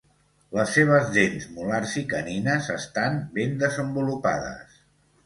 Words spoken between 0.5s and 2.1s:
Les seves dents molars i